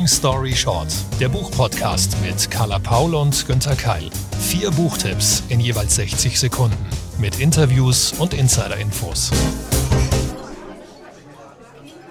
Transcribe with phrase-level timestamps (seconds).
[0.00, 0.88] Long Story Short,
[1.20, 4.08] der Buchpodcast mit Carla Paul und Günther Keil.
[4.40, 6.86] Vier Buchtipps in jeweils 60 Sekunden
[7.18, 9.30] mit Interviews und Insider-Infos.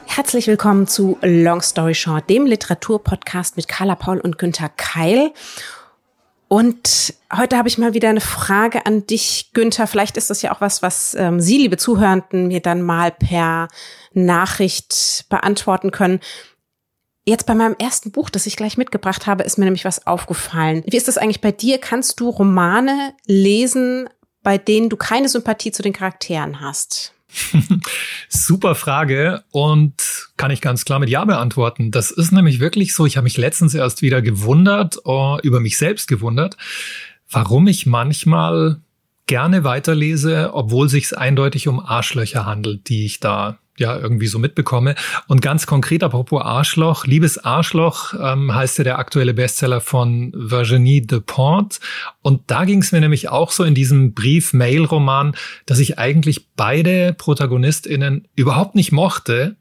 [0.06, 5.32] Herzlich willkommen zu Long Story Short, dem Literaturpodcast mit Carla Paul und Günther Keil.
[6.48, 9.88] Und heute habe ich mal wieder eine Frage an dich, Günther.
[9.88, 13.68] Vielleicht ist das ja auch was, was ähm, Sie, liebe Zuhörenden, mir dann mal per
[14.14, 16.20] Nachricht beantworten können.
[17.30, 20.82] Jetzt bei meinem ersten Buch, das ich gleich mitgebracht habe, ist mir nämlich was aufgefallen.
[20.88, 21.78] Wie ist das eigentlich bei dir?
[21.78, 24.10] Kannst du Romane lesen,
[24.42, 27.14] bei denen du keine Sympathie zu den Charakteren hast?
[28.30, 29.94] Super Frage und
[30.38, 31.92] kann ich ganz klar mit Ja beantworten.
[31.92, 33.06] Das ist nämlich wirklich so.
[33.06, 36.58] Ich habe mich letztens erst wieder gewundert, oh, über mich selbst gewundert,
[37.30, 38.82] warum ich manchmal
[39.28, 44.96] gerne weiterlese, obwohl sich eindeutig um Arschlöcher handelt, die ich da ja irgendwie so mitbekomme.
[45.28, 51.02] Und ganz konkret, apropos Arschloch, Liebes Arschloch ähm, heißt ja der aktuelle Bestseller von Virginie
[51.02, 51.80] Despont.
[52.22, 55.36] Und da ging es mir nämlich auch so in diesem Brief-Mail-Roman,
[55.66, 59.56] dass ich eigentlich beide ProtagonistInnen überhaupt nicht mochte.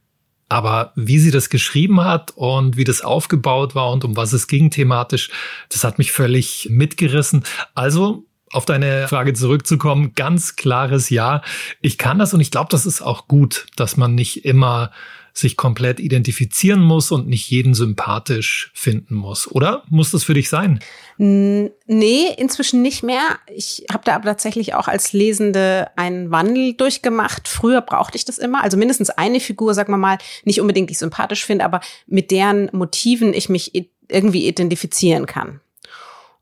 [0.51, 4.47] Aber wie sie das geschrieben hat und wie das aufgebaut war und um was es
[4.47, 5.31] ging thematisch,
[5.69, 7.45] das hat mich völlig mitgerissen.
[7.75, 11.43] Also auf deine Frage zurückzukommen, ganz klares Ja.
[11.81, 14.91] Ich kann das und ich glaube, das ist auch gut, dass man nicht immer
[15.39, 19.51] sich komplett identifizieren muss und nicht jeden sympathisch finden muss.
[19.51, 20.81] Oder muss das für dich sein?
[21.17, 23.39] Nee, inzwischen nicht mehr.
[23.55, 27.49] Ich habe da aber tatsächlich auch als Lesende einen Wandel durchgemacht.
[27.49, 28.63] Früher brauchte ich das immer.
[28.63, 32.31] Also mindestens eine Figur, sagen wir mal, nicht unbedingt die ich sympathisch finde, aber mit
[32.31, 33.73] deren Motiven ich mich
[34.09, 35.61] irgendwie identifizieren kann.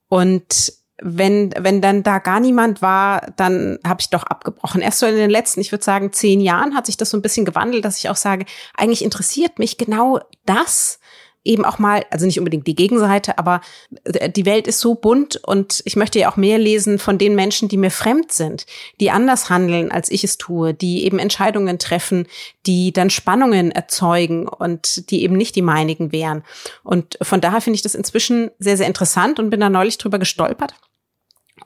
[0.09, 4.81] Und wenn, wenn dann da gar niemand war, dann habe ich doch abgebrochen.
[4.81, 7.23] Erst so in den letzten, ich würde sagen, zehn Jahren hat sich das so ein
[7.23, 10.99] bisschen gewandelt, dass ich auch sage, eigentlich interessiert mich genau das,
[11.47, 13.61] eben auch mal, also nicht unbedingt die Gegenseite, aber
[14.05, 17.69] die Welt ist so bunt und ich möchte ja auch mehr lesen von den Menschen,
[17.69, 18.67] die mir fremd sind,
[19.01, 22.27] die anders handeln, als ich es tue, die eben Entscheidungen treffen,
[22.67, 26.43] die dann Spannungen erzeugen und die eben nicht die meinigen wären.
[26.83, 30.19] Und von daher finde ich das inzwischen sehr, sehr interessant und bin da neulich drüber
[30.19, 30.75] gestolpert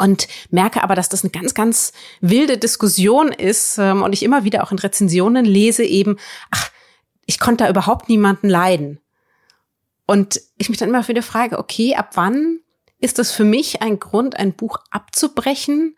[0.00, 4.44] und merke aber, dass das eine ganz, ganz wilde Diskussion ist ähm, und ich immer
[4.44, 6.16] wieder auch in Rezensionen lese eben,
[6.50, 6.71] ach,
[7.27, 8.99] ich konnte da überhaupt niemanden leiden.
[10.06, 12.60] Und ich mich dann immer wieder frage, okay, ab wann
[12.99, 15.97] ist das für mich ein Grund, ein Buch abzubrechen?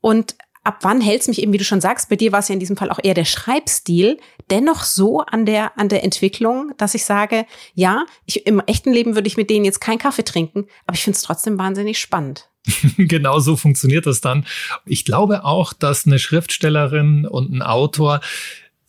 [0.00, 2.48] Und ab wann hält es mich eben, wie du schon sagst, bei dir war es
[2.48, 4.18] ja in diesem Fall auch eher der Schreibstil,
[4.50, 9.14] dennoch so an der, an der Entwicklung, dass ich sage, ja, ich, im echten Leben
[9.14, 12.48] würde ich mit denen jetzt keinen Kaffee trinken, aber ich finde es trotzdem wahnsinnig spannend.
[12.96, 14.46] genau so funktioniert das dann.
[14.86, 18.20] Ich glaube auch, dass eine Schriftstellerin und ein Autor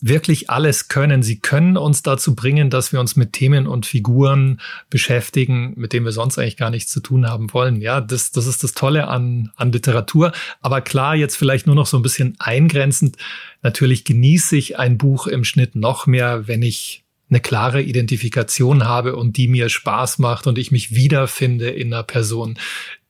[0.05, 1.23] wirklich alles können.
[1.23, 4.59] Sie können uns dazu bringen, dass wir uns mit Themen und Figuren
[4.89, 7.79] beschäftigen, mit denen wir sonst eigentlich gar nichts zu tun haben wollen.
[7.79, 10.33] Ja, das, das ist das Tolle an, an Literatur.
[10.59, 13.15] Aber klar, jetzt vielleicht nur noch so ein bisschen eingrenzend.
[13.61, 19.15] Natürlich genieße ich ein Buch im Schnitt noch mehr, wenn ich eine klare Identifikation habe
[19.15, 22.59] und die mir Spaß macht und ich mich wiederfinde in einer Person.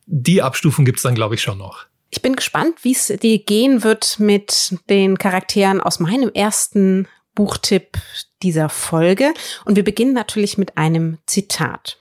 [0.06, 1.88] Die Abstufung gibt's dann, glaube ich, schon noch.
[2.16, 7.98] Ich bin gespannt, wie es dir gehen wird mit den Charakteren aus meinem ersten Buchtipp
[8.44, 9.34] dieser Folge.
[9.66, 11.98] Und wir beginnen natürlich mit einem Zitat.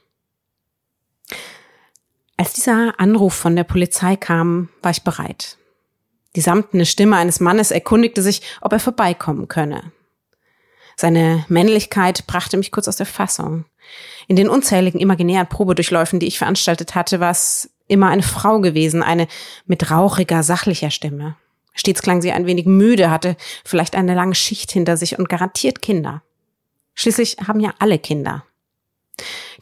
[2.37, 5.57] Als dieser Anruf von der Polizei kam, war ich bereit.
[6.37, 9.93] Die samtene Stimme eines Mannes erkundigte sich, ob er vorbeikommen könne.
[10.95, 13.65] Seine Männlichkeit brachte mich kurz aus der Fassung.
[14.29, 19.03] In den unzähligen imaginären Probedurchläufen, die ich veranstaltet hatte, war es immer eine Frau gewesen,
[19.03, 19.29] eine
[19.67, 21.37] mit rauchiger, sachlicher Stimme.
[21.75, 25.81] Stets klang sie ein wenig müde, hatte vielleicht eine lange Schicht hinter sich und garantiert
[25.81, 26.23] Kinder.
[26.95, 28.45] Schließlich haben ja alle Kinder.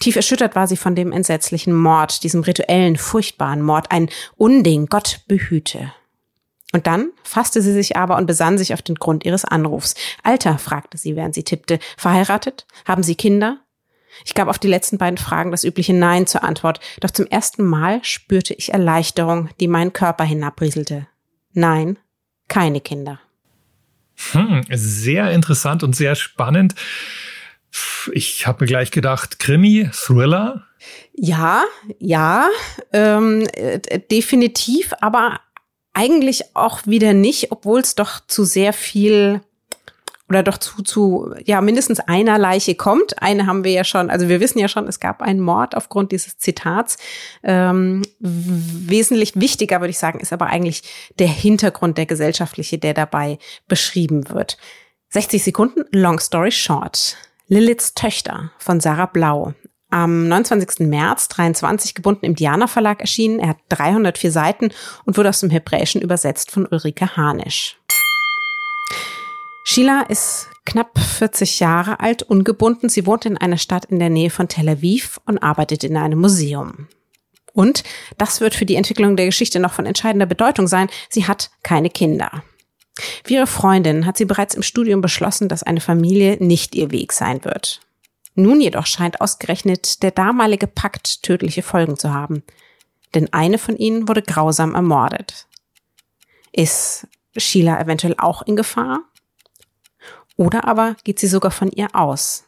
[0.01, 5.21] Tief erschüttert war sie von dem entsetzlichen Mord, diesem rituellen, furchtbaren Mord, ein Unding, Gott
[5.29, 5.93] behüte.
[6.73, 9.95] Und dann fasste sie sich aber und besann sich auf den Grund ihres Anrufs.
[10.23, 11.81] Alter, fragte sie, während sie tippte.
[11.97, 12.67] Verheiratet?
[12.85, 13.59] Haben Sie Kinder?
[14.25, 17.65] Ich gab auf die letzten beiden Fragen das übliche Nein zur Antwort, doch zum ersten
[17.65, 21.07] Mal spürte ich Erleichterung, die meinen Körper hinabrieselte.
[21.53, 21.99] Nein,
[22.49, 23.21] keine Kinder.
[24.33, 26.75] Hm, sehr interessant und sehr spannend.
[28.13, 30.67] Ich habe mir gleich gedacht, Krimi, Thriller.
[31.15, 31.65] Ja,
[31.99, 32.49] ja,
[32.93, 33.79] ähm, äh,
[34.11, 35.41] definitiv, aber
[35.93, 39.41] eigentlich auch wieder nicht, obwohl es doch zu sehr viel
[40.31, 43.21] oder doch zu, zu, ja, mindestens einer Leiche kommt.
[43.21, 46.13] Eine haben wir ja schon, also wir wissen ja schon, es gab einen Mord aufgrund
[46.13, 46.97] dieses Zitats.
[47.43, 50.83] Ähm, wesentlich wichtiger, würde ich sagen, ist aber eigentlich
[51.19, 54.57] der Hintergrund, der gesellschaftliche, der dabei beschrieben wird.
[55.11, 57.17] 60 Sekunden, long story short.
[57.49, 59.55] Liliths Töchter von Sarah Blau.
[59.93, 60.87] am 29.
[60.87, 63.41] März 23 gebunden im Diana Verlag erschienen.
[63.41, 64.71] Er hat 304 Seiten
[65.05, 67.81] und wurde aus dem Hebräischen übersetzt von Ulrike Hanisch.
[69.65, 72.89] Sheila ist knapp 40 Jahre alt, ungebunden.
[72.89, 76.21] Sie wohnt in einer Stadt in der Nähe von Tel Aviv und arbeitet in einem
[76.21, 76.89] Museum.
[77.53, 77.83] Und
[78.17, 80.89] das wird für die Entwicklung der Geschichte noch von entscheidender Bedeutung sein.
[81.09, 82.43] Sie hat keine Kinder.
[83.25, 87.13] Wie ihre Freundin hat sie bereits im Studium beschlossen, dass eine Familie nicht ihr Weg
[87.13, 87.81] sein wird.
[88.35, 92.43] Nun jedoch scheint ausgerechnet der damalige Pakt tödliche Folgen zu haben.
[93.15, 95.47] Denn eine von ihnen wurde grausam ermordet.
[96.53, 99.01] Ist Sheila eventuell auch in Gefahr?
[100.41, 102.45] Oder aber geht sie sogar von ihr aus?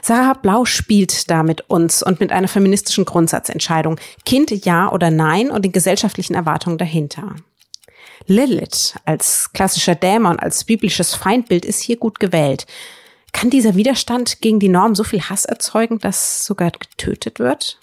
[0.00, 4.00] Sarah Blau spielt da mit uns und mit einer feministischen Grundsatzentscheidung.
[4.24, 7.36] Kind ja oder nein und den gesellschaftlichen Erwartungen dahinter.
[8.24, 12.66] Lilith als klassischer Dämon, als biblisches Feindbild ist hier gut gewählt.
[13.34, 17.78] Kann dieser Widerstand gegen die Norm so viel Hass erzeugen, dass sogar getötet wird?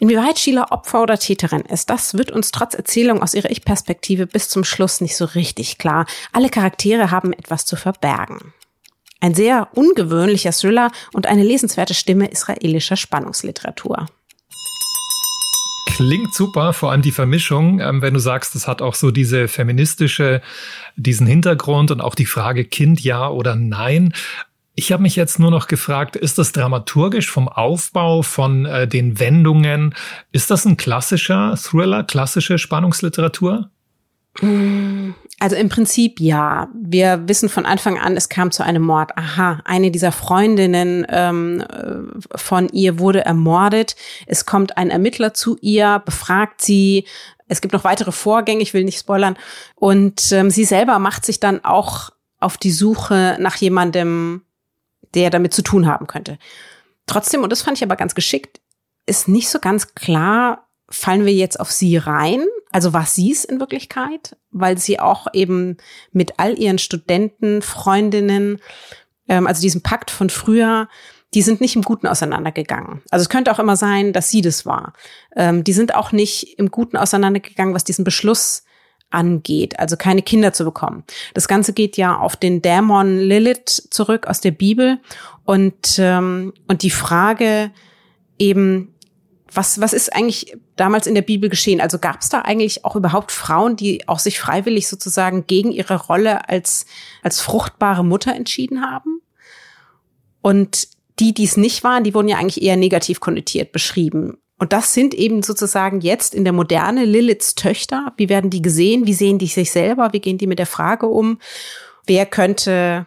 [0.00, 4.48] Inwieweit Sheila Opfer oder Täterin ist, das wird uns trotz Erzählung aus ihrer Ich-Perspektive bis
[4.48, 6.06] zum Schluss nicht so richtig klar.
[6.32, 8.54] Alle Charaktere haben etwas zu verbergen.
[9.20, 14.06] Ein sehr ungewöhnlicher Thriller und eine lesenswerte Stimme israelischer Spannungsliteratur.
[15.84, 19.48] Klingt super, vor allem die Vermischung, ähm, wenn du sagst, es hat auch so diese
[19.48, 20.40] feministische,
[20.96, 24.14] diesen Hintergrund und auch die Frage Kind ja oder nein.
[24.80, 29.20] Ich habe mich jetzt nur noch gefragt, ist das dramaturgisch vom Aufbau, von äh, den
[29.20, 29.94] Wendungen,
[30.32, 33.68] ist das ein klassischer Thriller, klassische Spannungsliteratur?
[35.38, 36.70] Also im Prinzip ja.
[36.74, 39.18] Wir wissen von Anfang an, es kam zu einem Mord.
[39.18, 43.96] Aha, eine dieser Freundinnen ähm, äh, von ihr wurde ermordet.
[44.26, 47.04] Es kommt ein Ermittler zu ihr, befragt sie.
[47.48, 49.36] Es gibt noch weitere Vorgänge, ich will nicht spoilern.
[49.74, 54.40] Und ähm, sie selber macht sich dann auch auf die Suche nach jemandem,
[55.14, 56.38] der damit zu tun haben könnte.
[57.06, 58.60] Trotzdem, und das fand ich aber ganz geschickt,
[59.06, 62.44] ist nicht so ganz klar, fallen wir jetzt auf sie rein?
[62.70, 64.36] Also was sie es in Wirklichkeit?
[64.50, 65.76] Weil sie auch eben
[66.12, 68.60] mit all ihren Studenten, Freundinnen,
[69.28, 70.88] ähm, also diesem Pakt von früher,
[71.34, 73.02] die sind nicht im Guten auseinandergegangen.
[73.10, 74.92] Also es könnte auch immer sein, dass sie das war.
[75.36, 78.64] Ähm, die sind auch nicht im Guten auseinandergegangen, was diesen Beschluss
[79.10, 81.04] angeht, also keine Kinder zu bekommen.
[81.34, 84.98] Das Ganze geht ja auf den Dämon Lilith zurück aus der Bibel
[85.44, 87.72] und ähm, und die Frage
[88.38, 88.94] eben
[89.52, 91.80] was, was ist eigentlich damals in der Bibel geschehen?
[91.80, 95.96] Also gab es da eigentlich auch überhaupt Frauen, die auch sich freiwillig sozusagen gegen ihre
[95.96, 96.86] Rolle als,
[97.22, 99.20] als fruchtbare Mutter entschieden haben?
[100.40, 104.38] Und die, die es nicht waren, die wurden ja eigentlich eher negativ konnotiert beschrieben.
[104.60, 108.12] Und das sind eben sozusagen jetzt in der Moderne Liliths Töchter.
[108.16, 109.06] Wie werden die gesehen?
[109.06, 110.12] Wie sehen die sich selber?
[110.12, 111.40] Wie gehen die mit der Frage um?
[112.06, 113.06] Wer könnte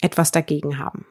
[0.00, 1.06] etwas dagegen haben?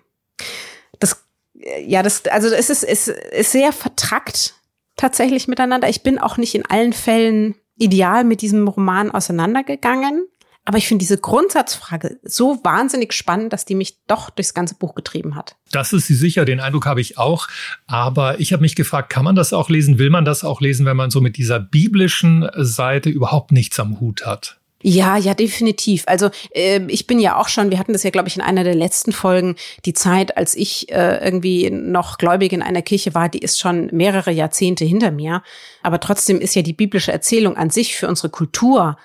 [1.86, 4.56] ja, das, also es ist, es ist sehr vertrackt
[4.96, 5.90] tatsächlich miteinander.
[5.90, 10.28] Ich bin auch nicht in allen Fällen ideal mit diesem Roman auseinandergegangen.
[10.66, 14.96] Aber ich finde diese Grundsatzfrage so wahnsinnig spannend, dass die mich doch durchs ganze Buch
[14.96, 15.56] getrieben hat.
[15.72, 17.48] Das ist sie sicher, den Eindruck habe ich auch.
[17.86, 20.00] Aber ich habe mich gefragt, kann man das auch lesen?
[20.00, 24.00] Will man das auch lesen, wenn man so mit dieser biblischen Seite überhaupt nichts am
[24.00, 24.58] Hut hat?
[24.88, 26.04] Ja, ja, definitiv.
[26.06, 28.64] Also äh, ich bin ja auch schon, wir hatten das ja, glaube ich, in einer
[28.64, 33.30] der letzten Folgen, die Zeit, als ich äh, irgendwie noch gläubig in einer Kirche war,
[33.30, 35.42] die ist schon mehrere Jahrzehnte hinter mir.
[35.82, 38.98] Aber trotzdem ist ja die biblische Erzählung an sich für unsere Kultur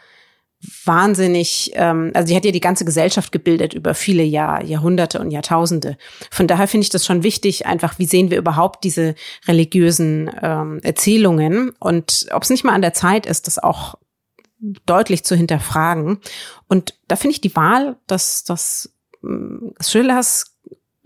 [0.85, 5.31] wahnsinnig, ähm, also die hat ja die ganze Gesellschaft gebildet über viele Jahr, Jahrhunderte und
[5.31, 5.97] Jahrtausende.
[6.31, 9.14] Von daher finde ich das schon wichtig, einfach, wie sehen wir überhaupt diese
[9.49, 13.95] religiösen ähm, Erzählungen und ob es nicht mal an der Zeit ist, das auch
[14.85, 16.19] deutlich zu hinterfragen.
[16.69, 20.50] Und da finde ich die Wahl des, des ähm, Thrillers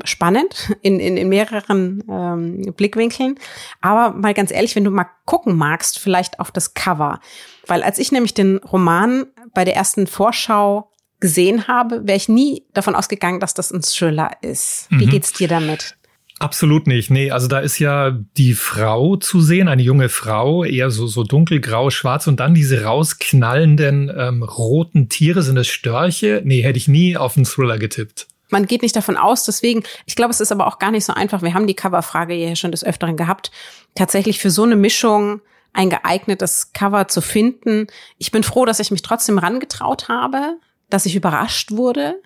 [0.02, 3.38] spannend in, in, in mehreren ähm, Blickwinkeln.
[3.80, 7.20] Aber mal ganz ehrlich, wenn du mal gucken magst, vielleicht auf das Cover.
[7.66, 12.64] Weil als ich nämlich den Roman bei der ersten Vorschau gesehen habe, wäre ich nie
[12.74, 14.88] davon ausgegangen, dass das ein Thriller ist.
[14.90, 15.10] Wie mhm.
[15.10, 15.96] geht's dir damit?
[16.40, 17.10] Absolut nicht.
[17.10, 21.22] Nee, also da ist ja die Frau zu sehen, eine junge Frau, eher so, so
[21.22, 25.42] dunkelgrau, schwarz und dann diese rausknallenden ähm, roten Tiere.
[25.42, 26.42] Sind das Störche?
[26.44, 28.26] Nee, hätte ich nie auf einen Thriller getippt.
[28.50, 31.12] Man geht nicht davon aus, deswegen, ich glaube, es ist aber auch gar nicht so
[31.14, 31.42] einfach.
[31.42, 33.50] Wir haben die Coverfrage ja schon des Öfteren gehabt.
[33.94, 35.40] Tatsächlich für so eine Mischung
[35.72, 37.88] ein geeignetes Cover zu finden.
[38.18, 40.58] Ich bin froh, dass ich mich trotzdem rangetraut habe,
[40.88, 42.20] dass ich überrascht wurde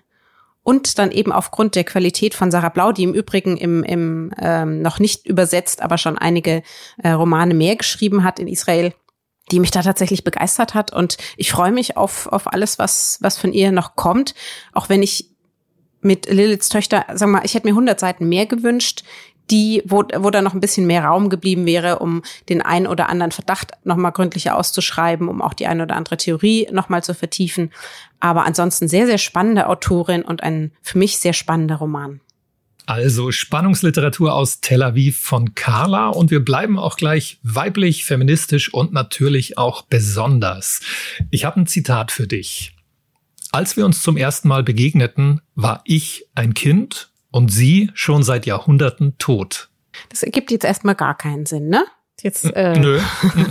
[0.63, 4.81] und dann eben aufgrund der Qualität von Sarah Blau, die im Übrigen im, im ähm,
[4.81, 6.61] noch nicht übersetzt, aber schon einige
[6.97, 8.93] äh, Romane mehr geschrieben hat in Israel,
[9.51, 10.93] die mich da tatsächlich begeistert hat.
[10.93, 14.35] Und ich freue mich auf, auf alles, was, was von ihr noch kommt.
[14.73, 15.31] Auch wenn ich
[16.01, 19.03] mit Liliths Töchter, sag mal, ich hätte mir 100 Seiten mehr gewünscht.
[19.51, 23.09] die, wo, wo da noch ein bisschen mehr Raum geblieben wäre, um den einen oder
[23.09, 27.71] anderen Verdacht nochmal gründlicher auszuschreiben, um auch die eine oder andere Theorie nochmal zu vertiefen.
[28.19, 32.21] Aber ansonsten sehr, sehr spannende Autorin und ein für mich sehr spannender Roman.
[32.85, 38.93] Also Spannungsliteratur aus Tel Aviv von Carla und wir bleiben auch gleich weiblich, feministisch und
[38.93, 40.81] natürlich auch besonders.
[41.29, 42.75] Ich habe ein Zitat für dich.
[43.51, 48.45] Als wir uns zum ersten Mal begegneten, war ich ein Kind und sie schon seit
[48.45, 49.69] Jahrhunderten tot.
[50.09, 51.85] Das ergibt jetzt erstmal gar keinen Sinn, ne?
[52.21, 52.99] Jetzt, äh, Nö,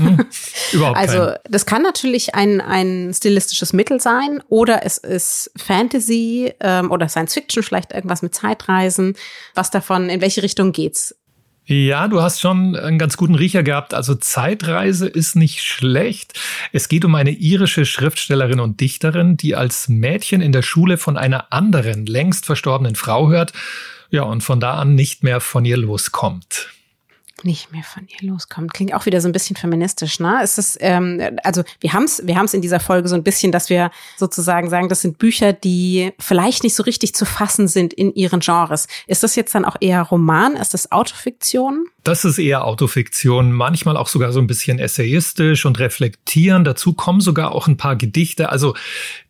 [0.72, 1.38] überhaupt Also keinen.
[1.48, 7.32] das kann natürlich ein, ein stilistisches Mittel sein oder es ist Fantasy ähm, oder Science
[7.32, 9.14] Fiction, vielleicht irgendwas mit Zeitreisen.
[9.54, 11.16] Was davon, in welche Richtung geht's?
[11.70, 13.92] Ja, du hast schon einen ganz guten Riecher gehabt.
[13.92, 16.32] Also Zeitreise ist nicht schlecht.
[16.72, 21.18] Es geht um eine irische Schriftstellerin und Dichterin, die als Mädchen in der Schule von
[21.18, 23.52] einer anderen, längst verstorbenen Frau hört.
[24.08, 26.70] Ja, und von da an nicht mehr von ihr loskommt
[27.44, 28.74] nicht mehr von ihr loskommt.
[28.74, 30.42] Klingt auch wieder so ein bisschen feministisch, ne?
[30.42, 33.52] Ist es, ähm, also wir haben es wir haben's in dieser Folge so ein bisschen,
[33.52, 37.92] dass wir sozusagen sagen, das sind Bücher, die vielleicht nicht so richtig zu fassen sind
[37.92, 38.86] in ihren Genres.
[39.06, 40.54] Ist das jetzt dann auch eher Roman?
[40.54, 41.86] Ist das Autofiktion?
[42.04, 46.64] Das ist eher Autofiktion, manchmal auch sogar so ein bisschen essayistisch und reflektieren.
[46.64, 48.48] Dazu kommen sogar auch ein paar Gedichte.
[48.48, 48.74] Also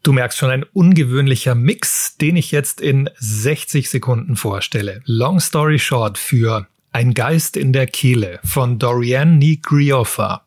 [0.02, 5.02] du merkst schon ein ungewöhnlicher Mix, den ich jetzt in 60 Sekunden vorstelle.
[5.06, 10.42] Long story short für ein Geist in der Kehle von Dorian Nigriofa.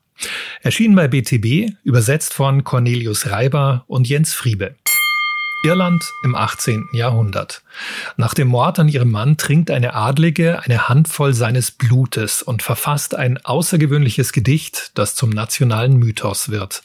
[0.62, 4.76] Erschienen bei BTB, übersetzt von Cornelius Reiber und Jens Friebe.
[5.64, 6.90] Irland im 18.
[6.92, 7.62] Jahrhundert.
[8.18, 13.14] Nach dem Mord an ihrem Mann trinkt eine Adlige eine Handvoll seines Blutes und verfasst
[13.14, 16.82] ein außergewöhnliches Gedicht, das zum nationalen Mythos wird.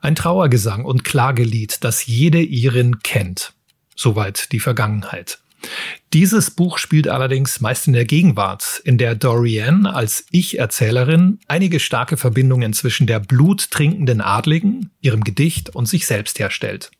[0.00, 3.52] Ein Trauergesang und Klagelied, das jede Irin kennt.
[3.96, 5.38] Soweit die Vergangenheit.
[6.12, 12.16] Dieses Buch spielt allerdings meist in der Gegenwart, in der Dorian als Ich-Erzählerin einige starke
[12.16, 16.90] Verbindungen zwischen der bluttrinkenden Adligen, ihrem Gedicht und sich selbst herstellt.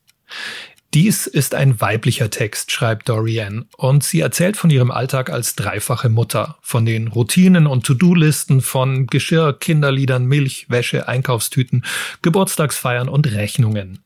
[0.94, 6.08] Dies ist ein weiblicher Text, schreibt Dorian, und sie erzählt von ihrem Alltag als dreifache
[6.08, 11.84] Mutter, von den Routinen und To-Do-Listen, von Geschirr, Kinderliedern, Milch, Wäsche, Einkaufstüten,
[12.22, 14.05] Geburtstagsfeiern und Rechnungen.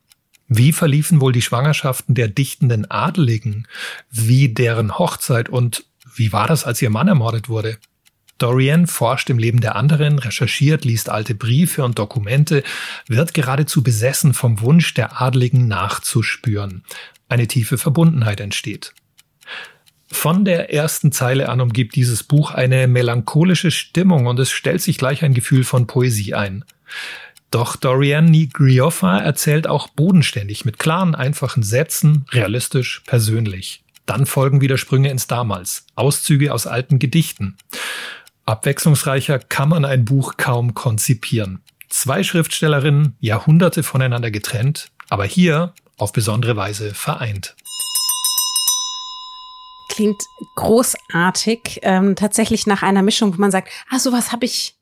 [0.53, 3.69] Wie verliefen wohl die Schwangerschaften der dichtenden Adeligen?
[4.11, 5.85] Wie deren Hochzeit und
[6.17, 7.79] wie war das, als ihr Mann ermordet wurde?
[8.39, 12.65] Dorian forscht im Leben der anderen, recherchiert, liest alte Briefe und Dokumente,
[13.07, 16.83] wird geradezu besessen vom Wunsch der Adligen nachzuspüren.
[17.29, 18.93] Eine tiefe Verbundenheit entsteht.
[20.11, 24.99] Von der ersten Zeile an umgibt dieses Buch eine melancholische Stimmung und es stellt sich
[24.99, 26.65] gleich ein Gefühl von Poesie ein.
[27.51, 33.83] Doch Dorian Nigriofa erzählt auch bodenständig, mit klaren, einfachen Sätzen, realistisch, persönlich.
[34.07, 37.57] Dann folgen wieder Sprünge ins Damals, Auszüge aus alten Gedichten.
[38.47, 41.61] Abwechslungsreicher kann man ein Buch kaum konzipieren.
[41.89, 47.57] Zwei Schriftstellerinnen, Jahrhunderte voneinander getrennt, aber hier auf besondere Weise vereint.
[49.89, 50.23] Klingt
[50.55, 54.77] großartig, ähm, tatsächlich nach einer Mischung, wo man sagt, ah, sowas habe ich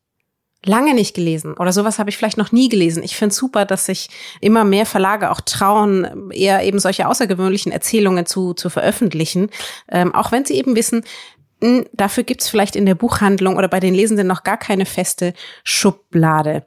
[0.65, 3.03] lange nicht gelesen oder sowas habe ich vielleicht noch nie gelesen.
[3.03, 4.11] Ich finde super, dass sich
[4.41, 9.51] immer mehr Verlage auch trauen, eher eben solche außergewöhnlichen Erzählungen zu, zu veröffentlichen,
[9.91, 11.05] ähm, auch wenn sie eben wissen,
[11.61, 14.87] mh, hm, dafür gibt's vielleicht in der Buchhandlung oder bei den Lesenden noch gar keine
[14.87, 16.65] feste Schublade.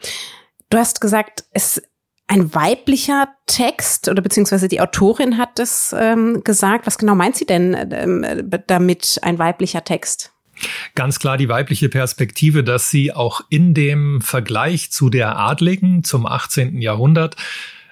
[0.69, 1.81] Du hast gesagt, es
[2.27, 6.87] ein weiblicher Text oder beziehungsweise die Autorin hat das ähm, gesagt.
[6.87, 10.30] Was genau meint sie denn ähm, damit ein weiblicher Text?
[10.95, 16.25] Ganz klar die weibliche Perspektive, dass sie auch in dem Vergleich zu der Adligen zum
[16.25, 16.81] 18.
[16.81, 17.35] Jahrhundert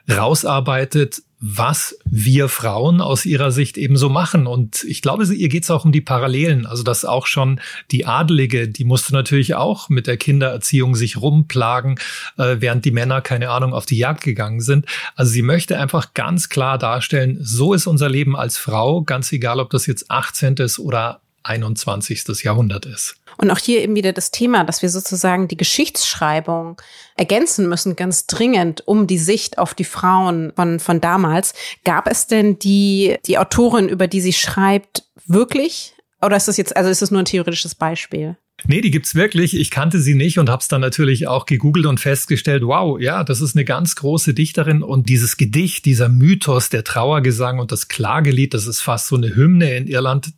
[0.10, 4.46] rausarbeitet, was wir Frauen aus ihrer Sicht eben so machen.
[4.46, 6.66] Und ich glaube, ihr geht es auch um die Parallelen.
[6.66, 7.62] Also, dass auch schon
[7.92, 11.98] die Adelige, die musste natürlich auch mit der Kindererziehung sich rumplagen,
[12.38, 14.86] äh, während die Männer, keine Ahnung, auf die Jagd gegangen sind.
[15.16, 19.62] Also, sie möchte einfach ganz klar darstellen, so ist unser Leben als Frau, ganz egal,
[19.62, 20.58] ob das jetzt 18.
[20.80, 22.44] oder 21.
[22.44, 23.16] Jahrhundert ist.
[23.38, 26.82] Und auch hier eben wieder das Thema, dass wir sozusagen die Geschichtsschreibung
[27.16, 31.54] ergänzen müssen, ganz dringend, um die Sicht auf die Frauen von, von damals.
[31.86, 35.94] Gab es denn die, die Autorin, über die sie schreibt, wirklich?
[36.22, 38.38] Oder ist das jetzt, also ist das nur ein theoretisches Beispiel?
[38.68, 39.56] Nee, die gibt's wirklich.
[39.56, 43.24] Ich kannte sie nicht und habe es dann natürlich auch gegoogelt und festgestellt, wow, ja,
[43.24, 47.88] das ist eine ganz große Dichterin und dieses Gedicht, dieser Mythos, der Trauergesang und das
[47.88, 50.34] Klagelied, das ist fast so eine Hymne in Irland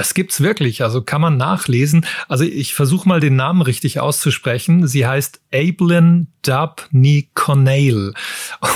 [0.00, 2.06] Das gibt's wirklich, also kann man nachlesen.
[2.26, 4.86] Also ich versuche mal den Namen richtig auszusprechen.
[4.86, 8.14] Sie heißt Aiblin Dabney Cornell.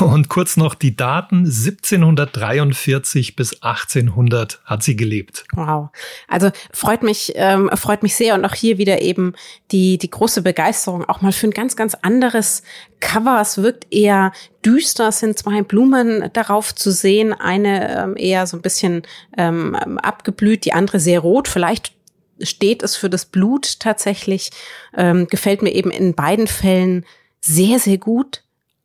[0.00, 1.47] Und kurz noch die Daten.
[1.47, 5.47] 1743 bis 1800 hat sie gelebt.
[5.54, 5.88] Wow.
[6.28, 8.35] Also freut mich, ähm, freut mich sehr.
[8.35, 9.33] Und auch hier wieder eben
[9.71, 12.62] die, die große Begeisterung auch mal für ein ganz, ganz anderes
[13.00, 13.40] Cover.
[13.40, 14.33] Es wirkt eher
[14.64, 17.33] düster, sind zwei Blumen darauf zu sehen.
[17.33, 19.02] Eine ähm, eher so ein bisschen
[19.37, 21.49] ähm, abgeblüht, die andere sehr rot.
[21.49, 21.92] Vielleicht
[22.40, 24.50] steht es für das Blut tatsächlich.
[24.97, 27.04] Ähm, gefällt mir eben in beiden Fällen
[27.40, 28.42] sehr, sehr gut,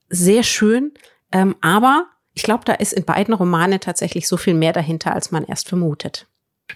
[0.09, 0.91] sehr schön.
[1.31, 5.31] Ähm, aber ich glaube, da ist in beiden Romanen tatsächlich so viel mehr dahinter, als
[5.31, 6.27] man erst vermutet.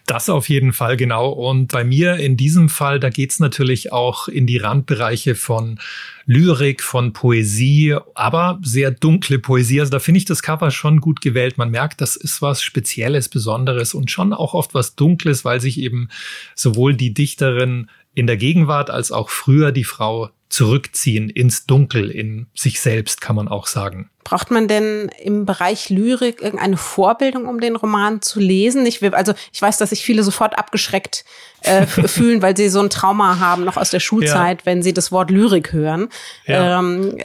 [0.06, 1.30] Das auf jeden Fall, genau.
[1.30, 5.80] Und bei mir in diesem Fall, da geht's natürlich auch in die Randbereiche von
[6.26, 9.80] Lyrik, von Poesie, aber sehr dunkle Poesie.
[9.80, 11.58] Also da finde ich das Cover schon gut gewählt.
[11.58, 15.80] Man merkt, das ist was Spezielles, Besonderes und schon auch oft was Dunkles, weil sich
[15.80, 16.10] eben
[16.56, 22.46] sowohl die Dichterin in der Gegenwart als auch früher die Frau zurückziehen ins Dunkel, in
[22.54, 24.12] sich selbst, kann man auch sagen.
[24.24, 28.86] Braucht man denn im Bereich Lyrik irgendeine Vorbildung, um den Roman zu lesen?
[28.86, 31.26] Ich will, also ich weiß, dass sich viele sofort abgeschreckt
[31.64, 34.66] äh, fühlen, weil sie so ein Trauma haben noch aus der Schulzeit, ja.
[34.66, 36.10] wenn sie das Wort Lyrik hören.
[36.46, 36.80] Ja.
[36.80, 37.18] Ähm,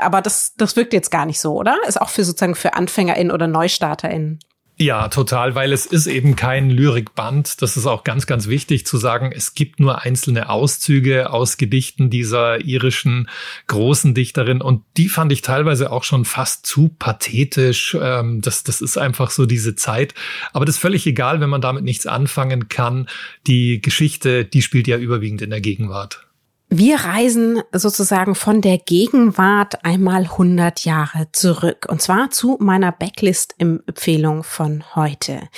[0.00, 1.76] aber das, das wirkt jetzt gar nicht so, oder?
[1.88, 4.38] Ist auch für sozusagen für AnfängerInnen oder NeustarterInnen.
[4.80, 7.62] Ja, total, weil es ist eben kein Lyrikband.
[7.62, 9.32] Das ist auch ganz, ganz wichtig zu sagen.
[9.34, 13.28] Es gibt nur einzelne Auszüge aus Gedichten dieser irischen
[13.66, 17.96] großen Dichterin und die fand ich teilweise auch schon fast zu pathetisch.
[18.00, 20.14] Ähm, das, das ist einfach so diese Zeit.
[20.52, 23.08] Aber das ist völlig egal, wenn man damit nichts anfangen kann.
[23.48, 26.27] Die Geschichte, die spielt ja überwiegend in der Gegenwart.
[26.70, 31.86] Wir reisen sozusagen von der Gegenwart einmal 100 Jahre zurück.
[31.88, 35.48] Und zwar zu meiner Backlist-Empfehlung von heute.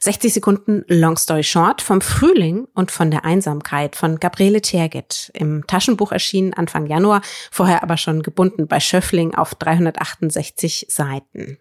[0.00, 5.30] 60 Sekunden Long Story Short vom Frühling und von der Einsamkeit von Gabriele Terget.
[5.34, 11.58] Im Taschenbuch erschienen Anfang Januar, vorher aber schon gebunden bei Schöffling auf 368 Seiten.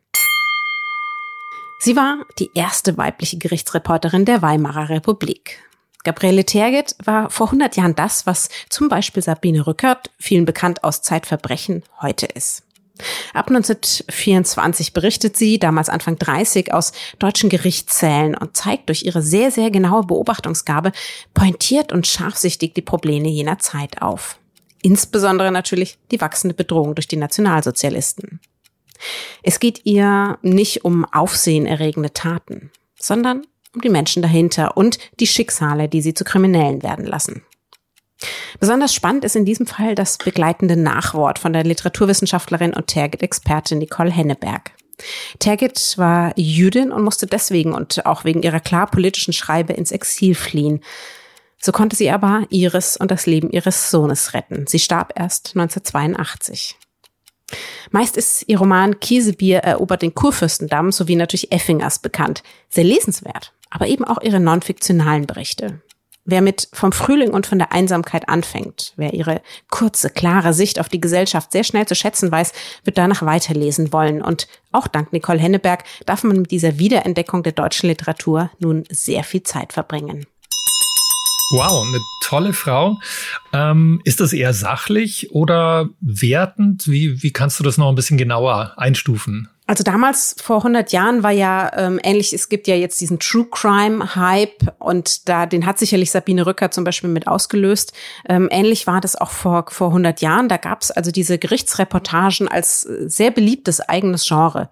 [1.77, 5.59] Sie war die erste weibliche Gerichtsreporterin der Weimarer Republik.
[6.05, 11.01] Gabriele Terget war vor 100 Jahren das, was zum Beispiel Sabine Rückert, vielen bekannt aus
[11.01, 12.63] Zeitverbrechen, heute ist.
[13.33, 19.51] Ab 1924 berichtet sie, damals Anfang 30, aus deutschen Gerichtssälen und zeigt durch ihre sehr,
[19.51, 20.94] sehr genaue Beobachtungsgabe
[21.33, 24.39] pointiert und scharfsichtig die Probleme jener Zeit auf.
[24.81, 28.39] Insbesondere natürlich die wachsende Bedrohung durch die Nationalsozialisten.
[29.44, 35.88] Es geht ihr nicht um aufsehenerregende Taten, sondern um die Menschen dahinter und die Schicksale,
[35.88, 37.44] die sie zu Kriminellen werden lassen.
[38.59, 44.11] Besonders spannend ist in diesem Fall das begleitende Nachwort von der Literaturwissenschaftlerin und Tergit-Expertin Nicole
[44.11, 44.72] Henneberg.
[45.40, 50.35] Tergit war Jüdin und musste deswegen und auch wegen ihrer klar politischen Schreibe ins Exil
[50.35, 50.79] fliehen.
[51.61, 54.68] So konnte sie aber Iris und das Leben ihres Sohnes retten.
[54.68, 56.77] Sie starb erst 1982.
[57.92, 62.44] Meist ist ihr Roman Käsebier erobert den Kurfürstendamm sowie natürlich Effingers bekannt.
[62.70, 65.81] Sehr lesenswert, aber eben auch ihre non-fiktionalen Berichte.
[66.24, 70.88] Wer mit vom Frühling und von der Einsamkeit anfängt, wer ihre kurze, klare Sicht auf
[70.90, 72.53] die Gesellschaft sehr schnell zu schätzen weiß,
[72.85, 74.24] wird danach weiterlesen wollen.
[74.24, 79.24] Und auch dank Nicole Henneberg darf man mit dieser Wiederentdeckung der deutschen Literatur nun sehr
[79.24, 80.25] viel Zeit verbringen.
[81.51, 82.98] Wow, eine tolle Frau.
[83.53, 86.88] Ähm, ist das eher sachlich oder wertend?
[86.88, 89.50] Wie, wie kannst du das noch ein bisschen genauer einstufen?
[89.68, 93.48] Also damals vor 100 Jahren war ja ähm, ähnlich, es gibt ja jetzt diesen True
[93.50, 97.92] Crime Hype und da den hat sicherlich Sabine Rücker zum Beispiel mit ausgelöst.
[98.30, 100.50] Ähm, ähnlich war das auch vor, vor 100 Jahren.
[100.50, 104.70] Da gab es also diese Gerichtsreportagen als sehr beliebtes eigenes Genre.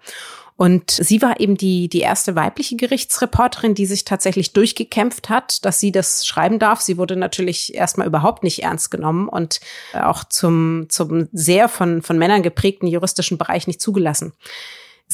[0.56, 5.80] Und sie war eben die, die erste weibliche Gerichtsreporterin, die sich tatsächlich durchgekämpft hat, dass
[5.80, 6.80] sie das schreiben darf.
[6.80, 9.58] Sie wurde natürlich erstmal überhaupt nicht ernst genommen und
[9.92, 14.32] auch zum, zum sehr von, von Männern geprägten juristischen Bereich nicht zugelassen.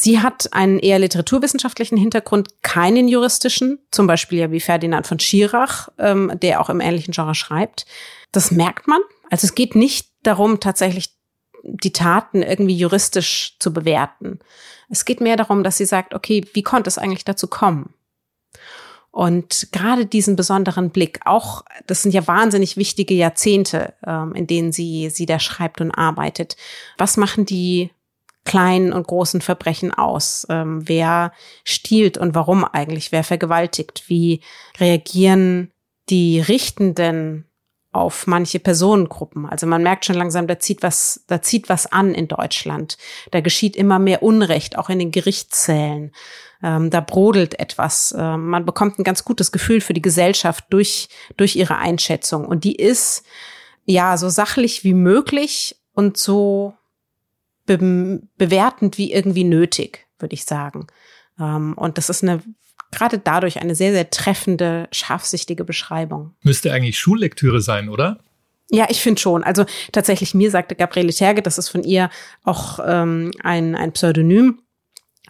[0.01, 5.89] Sie hat einen eher literaturwissenschaftlichen Hintergrund, keinen juristischen, zum Beispiel ja wie Ferdinand von Schirach,
[5.99, 7.85] ähm, der auch im ähnlichen Genre schreibt.
[8.31, 8.99] Das merkt man.
[9.29, 11.13] Also es geht nicht darum, tatsächlich
[11.61, 14.39] die Taten irgendwie juristisch zu bewerten.
[14.89, 17.93] Es geht mehr darum, dass sie sagt, okay, wie konnte es eigentlich dazu kommen?
[19.11, 24.71] Und gerade diesen besonderen Blick, auch das sind ja wahnsinnig wichtige Jahrzehnte, ähm, in denen
[24.71, 26.57] sie sie da schreibt und arbeitet.
[26.97, 27.91] Was machen die
[28.45, 30.45] kleinen und großen Verbrechen aus?
[30.49, 31.31] Ähm, wer
[31.63, 33.11] stiehlt und warum eigentlich?
[33.11, 34.03] Wer vergewaltigt?
[34.07, 34.41] Wie
[34.79, 35.71] reagieren
[36.09, 37.45] die Richtenden
[37.91, 39.45] auf manche Personengruppen.
[39.45, 42.97] Also man merkt schon langsam, da zieht was, da zieht was an in Deutschland.
[43.31, 46.13] Da geschieht immer mehr Unrecht, auch in den Gerichtszählen.
[46.63, 48.15] Ähm, da brodelt etwas.
[48.17, 52.45] Ähm, man bekommt ein ganz gutes Gefühl für die Gesellschaft durch, durch ihre Einschätzung.
[52.45, 53.23] Und die ist
[53.83, 56.73] ja so sachlich wie möglich und so
[57.65, 60.87] be bewertend wie irgendwie nötig, würde ich sagen.
[61.39, 62.41] Ähm, und das ist eine
[62.91, 66.35] gerade dadurch eine sehr, sehr treffende, scharfsichtige Beschreibung.
[66.43, 68.19] Müsste eigentlich Schullektüre sein, oder?
[68.69, 69.43] Ja, ich finde schon.
[69.43, 72.09] Also tatsächlich, mir sagte Gabriele Terge, das ist von ihr
[72.43, 74.61] auch ähm, ein, ein Pseudonym.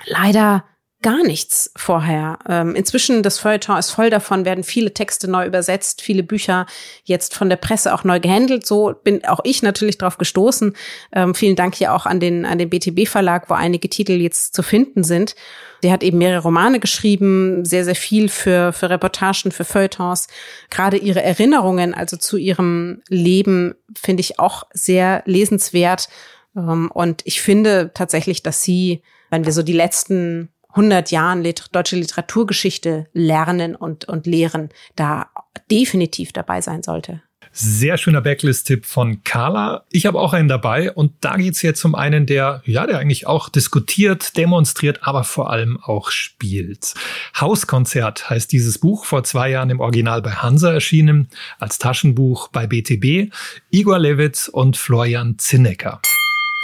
[0.06, 0.64] Leider
[1.02, 2.38] gar nichts vorher.
[2.48, 6.68] Ähm, inzwischen, das Feuilleton ist voll davon, werden viele Texte neu übersetzt, viele Bücher
[7.04, 8.68] jetzt von der Presse auch neu gehandelt.
[8.68, 10.76] So bin auch ich natürlich drauf gestoßen.
[11.12, 14.54] Ähm, vielen Dank hier auch an den, an den BTB Verlag, wo einige Titel jetzt
[14.54, 15.36] zu finden sind.
[15.82, 20.28] Sie hat eben mehrere Romane geschrieben, sehr, sehr viel für, für Reportagen, für Feuilletons.
[20.70, 26.10] Gerade ihre Erinnerungen, also zu ihrem Leben, finde ich auch sehr lesenswert.
[26.56, 31.66] Ähm, und ich finde tatsächlich, dass sie, wenn wir so die letzten 100 Jahren Liter
[31.72, 35.30] deutsche Literaturgeschichte lernen und, und lehren, da
[35.70, 37.22] definitiv dabei sein sollte.
[37.54, 39.84] Sehr schöner Backlist-Tipp von Carla.
[39.92, 43.28] Ich habe auch einen dabei und da geht's jetzt um einen, der, ja, der eigentlich
[43.28, 46.94] auch diskutiert, demonstriert, aber vor allem auch spielt.
[47.38, 51.28] Hauskonzert heißt dieses Buch, vor zwei Jahren im Original bei Hansa erschienen,
[51.60, 53.34] als Taschenbuch bei BTB.
[53.70, 56.00] Igor Levitz und Florian Zinnecker.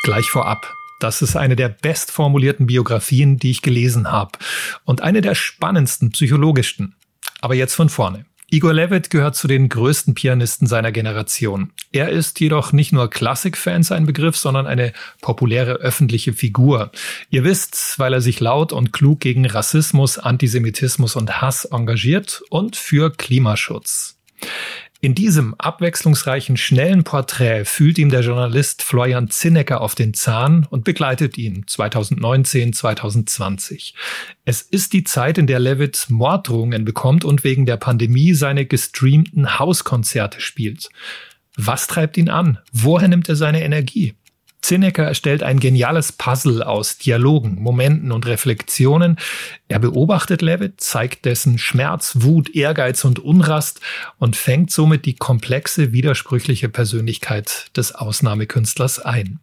[0.06, 0.77] Gleich vorab.
[1.00, 4.40] Das ist eine der bestformulierten Biografien, die ich gelesen habe
[4.84, 6.96] und eine der spannendsten, psychologischsten.
[7.42, 8.26] Aber jetzt von vorne.
[8.50, 11.74] Igor Levitt gehört zu den größten Pianisten seiner Generation.
[11.92, 16.92] Er ist jedoch nicht nur Klassikfans ein Begriff, sondern eine populäre öffentliche Figur.
[17.30, 22.78] Ihr wisst, weil er sich laut und klug gegen Rassismus, Antisemitismus und Hass engagiert und
[22.78, 24.18] für Klimaschutz.
[25.00, 30.86] In diesem abwechslungsreichen, schnellen Porträt fühlt ihm der Journalist Florian Zinnecker auf den Zahn und
[30.86, 33.94] begleitet ihn 2019, 2020.
[34.44, 39.60] Es ist die Zeit, in der Levitt Morddrohungen bekommt und wegen der Pandemie seine gestreamten
[39.60, 40.90] Hauskonzerte spielt.
[41.56, 42.58] Was treibt ihn an?
[42.72, 44.16] Woher nimmt er seine Energie?
[44.68, 49.16] Zinnecker erstellt ein geniales Puzzle aus Dialogen, Momenten und Reflexionen.
[49.70, 53.80] Er beobachtet Levitt, zeigt dessen Schmerz, Wut, Ehrgeiz und Unrast
[54.18, 59.40] und fängt somit die komplexe, widersprüchliche Persönlichkeit des Ausnahmekünstlers ein.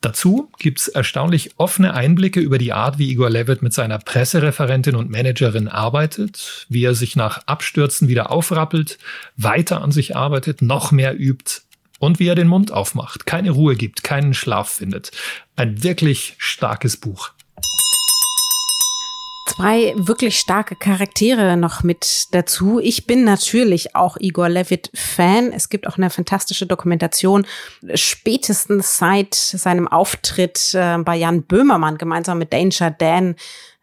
[0.00, 5.08] Dazu gibt's erstaunlich offene Einblicke über die Art, wie Igor Levitt mit seiner Pressereferentin und
[5.08, 8.98] Managerin arbeitet, wie er sich nach Abstürzen wieder aufrappelt,
[9.36, 11.62] weiter an sich arbeitet, noch mehr übt,
[12.02, 15.12] und wie er den Mund aufmacht, keine Ruhe gibt, keinen Schlaf findet.
[15.54, 17.30] Ein wirklich starkes Buch.
[19.46, 22.80] Zwei wirklich starke Charaktere noch mit dazu.
[22.80, 25.52] Ich bin natürlich auch Igor Levitt Fan.
[25.52, 27.46] Es gibt auch eine fantastische Dokumentation,
[27.94, 33.36] spätestens seit seinem Auftritt äh, bei Jan Böhmermann gemeinsam mit Danger Dan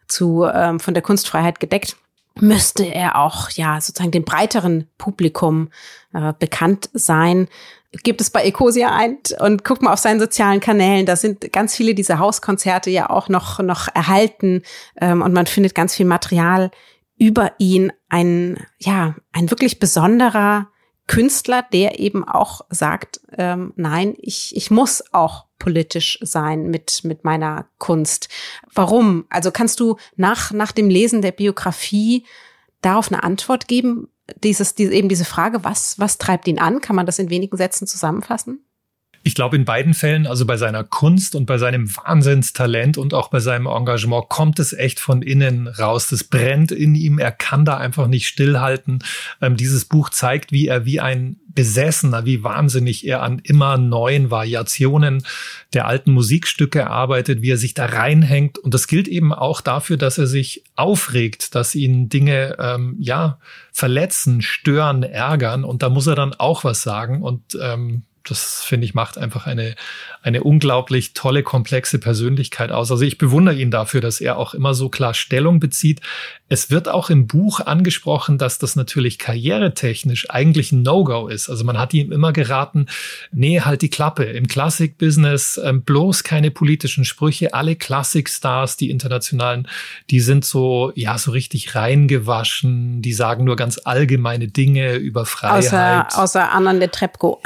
[0.08, 1.96] zu ähm, von der Kunstfreiheit gedeckt
[2.38, 5.70] müsste er auch ja sozusagen dem breiteren Publikum
[6.12, 7.48] äh, bekannt sein
[7.92, 11.06] gibt es bei Ecosia ein und guckt mal auf seinen sozialen Kanälen.
[11.06, 14.62] Da sind ganz viele dieser Hauskonzerte ja auch noch, noch erhalten
[15.00, 16.70] ähm, und man findet ganz viel Material
[17.18, 17.92] über ihn.
[18.08, 20.68] Ein, ja, ein wirklich besonderer
[21.08, 27.24] Künstler, der eben auch sagt, ähm, nein, ich, ich muss auch politisch sein mit, mit
[27.24, 28.28] meiner Kunst.
[28.72, 29.26] Warum?
[29.28, 32.24] Also kannst du nach, nach dem Lesen der Biografie
[32.80, 34.08] darauf eine Antwort geben?
[34.42, 36.80] Dieses, diese, eben diese Frage, was, was treibt ihn an?
[36.80, 38.64] Kann man das in wenigen Sätzen zusammenfassen?
[39.22, 43.28] Ich glaube, in beiden Fällen, also bei seiner Kunst und bei seinem Wahnsinnstalent und auch
[43.28, 46.08] bei seinem Engagement, kommt es echt von innen raus.
[46.08, 47.18] Das brennt in ihm.
[47.18, 49.04] Er kann da einfach nicht stillhalten.
[49.42, 54.30] Ähm, dieses Buch zeigt, wie er wie ein Besessener, wie wahnsinnig er an immer neuen
[54.30, 55.24] Variationen
[55.74, 58.56] der alten Musikstücke arbeitet, wie er sich da reinhängt.
[58.56, 63.38] Und das gilt eben auch dafür, dass er sich aufregt, dass ihn Dinge, ähm, ja,
[63.72, 65.64] verletzen, stören, ärgern.
[65.64, 67.22] Und da muss er dann auch was sagen.
[67.22, 69.74] Und ähm, das finde ich macht einfach eine,
[70.22, 72.90] eine unglaublich tolle, komplexe Persönlichkeit aus.
[72.90, 76.00] Also ich bewundere ihn dafür, dass er auch immer so klar Stellung bezieht.
[76.48, 81.48] Es wird auch im Buch angesprochen, dass das natürlich karrieretechnisch eigentlich ein No-Go ist.
[81.48, 82.86] Also man hat ihm immer geraten,
[83.30, 84.24] nee, halt die Klappe.
[84.24, 87.54] Im Klassikbusiness ähm, bloß keine politischen Sprüche.
[87.54, 89.68] Alle Klassikstars, die internationalen,
[90.10, 93.00] die sind so, ja, so richtig reingewaschen.
[93.00, 95.66] Die sagen nur ganz allgemeine Dinge über Freiheit.
[95.66, 97.40] Außer, außer Anna Netrebko.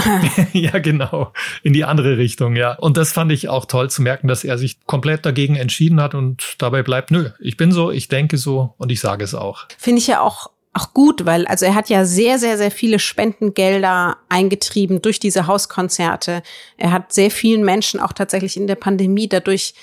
[0.73, 1.33] ja, genau.
[1.63, 2.73] In die andere Richtung, ja.
[2.75, 6.15] Und das fand ich auch toll zu merken, dass er sich komplett dagegen entschieden hat
[6.15, 9.67] und dabei bleibt, nö, ich bin so, ich denke so und ich sage es auch.
[9.79, 12.99] Finde ich ja auch auch gut, weil also er hat ja sehr, sehr, sehr viele
[12.99, 16.43] Spendengelder eingetrieben durch diese Hauskonzerte.
[16.79, 19.75] Er hat sehr vielen Menschen auch tatsächlich in der Pandemie dadurch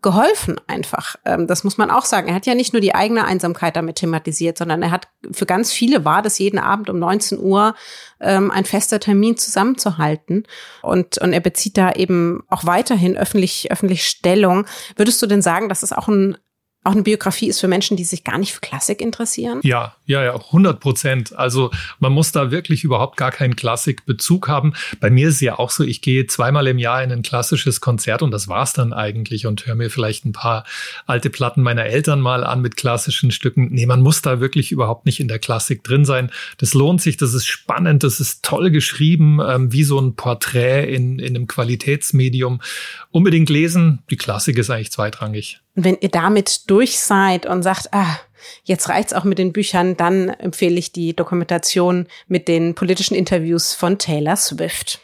[0.00, 1.16] geholfen einfach.
[1.24, 2.28] Ähm, das muss man auch sagen.
[2.28, 5.72] Er hat ja nicht nur die eigene Einsamkeit damit thematisiert, sondern er hat für ganz
[5.72, 7.74] viele war das jeden Abend um 19 Uhr
[8.20, 10.44] ähm, ein fester Termin zusammenzuhalten.
[10.82, 14.66] Und, und er bezieht da eben auch weiterhin öffentlich, öffentlich Stellung.
[14.96, 16.36] Würdest du denn sagen, dass es auch ein
[16.84, 19.60] auch eine Biografie ist für Menschen, die sich gar nicht für Klassik interessieren?
[19.62, 21.36] Ja, ja, ja, 100 Prozent.
[21.38, 24.72] Also man muss da wirklich überhaupt gar keinen Klassikbezug haben.
[25.00, 27.82] Bei mir ist es ja auch so, ich gehe zweimal im Jahr in ein klassisches
[27.82, 30.64] Konzert und das war's dann eigentlich und höre mir vielleicht ein paar
[31.06, 33.68] alte Platten meiner Eltern mal an mit klassischen Stücken.
[33.70, 36.30] Nee, man muss da wirklich überhaupt nicht in der Klassik drin sein.
[36.56, 40.90] Das lohnt sich, das ist spannend, das ist toll geschrieben, ähm, wie so ein Porträt
[40.90, 42.62] in, in einem Qualitätsmedium.
[43.10, 45.60] Unbedingt lesen, die Klassik ist eigentlich zweitrangig.
[45.74, 48.18] Wenn ihr damit durch seid und sagt, ah,
[48.64, 53.74] jetzt reicht's auch mit den Büchern, dann empfehle ich die Dokumentation mit den politischen Interviews
[53.74, 55.00] von Taylor Swift.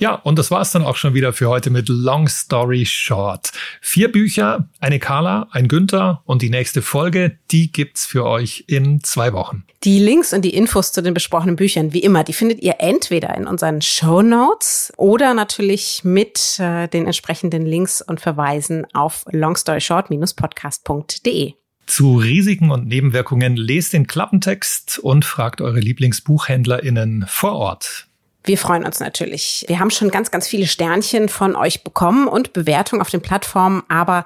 [0.00, 3.52] Ja, und das war's dann auch schon wieder für heute mit Long Story Short.
[3.82, 9.04] Vier Bücher, eine Carla, ein Günther und die nächste Folge, die gibt's für euch in
[9.04, 9.66] zwei Wochen.
[9.84, 13.36] Die Links und die Infos zu den besprochenen Büchern, wie immer, die findet ihr entweder
[13.36, 21.59] in unseren Show Notes oder natürlich mit äh, den entsprechenden Links und Verweisen auf longstoryshort-podcast.de.
[21.90, 28.06] Zu Risiken und Nebenwirkungen lest den Klappentext und fragt eure LieblingsbuchhändlerInnen vor Ort.
[28.44, 29.64] Wir freuen uns natürlich.
[29.68, 33.82] Wir haben schon ganz, ganz viele Sternchen von euch bekommen und Bewertungen auf den Plattformen,
[33.88, 34.24] aber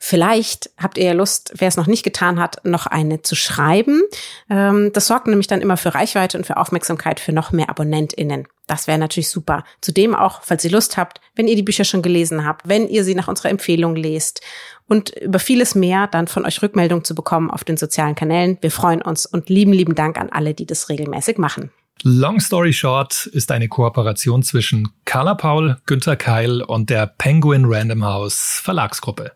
[0.00, 4.02] vielleicht habt ihr ja Lust, wer es noch nicht getan hat, noch eine zu schreiben.
[4.50, 8.48] Ähm, das sorgt nämlich dann immer für Reichweite und für Aufmerksamkeit für noch mehr AbonnentInnen.
[8.66, 9.64] Das wäre natürlich super.
[9.80, 13.04] Zudem auch, falls ihr Lust habt, wenn ihr die Bücher schon gelesen habt, wenn ihr
[13.04, 14.40] sie nach unserer Empfehlung lest
[14.88, 18.58] und über vieles mehr dann von euch Rückmeldung zu bekommen auf den sozialen Kanälen.
[18.60, 21.70] Wir freuen uns und lieben, lieben Dank an alle, die das regelmäßig machen.
[22.04, 28.04] Long Story Short ist eine Kooperation zwischen Carla Paul, Günther Keil und der Penguin Random
[28.04, 29.30] House Verlagsgruppe.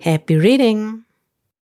[0.00, 1.05] Happy Reading!